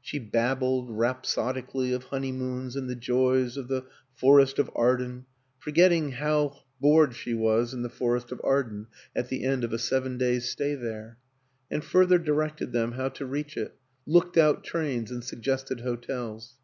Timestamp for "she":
0.00-0.20, 7.16-7.34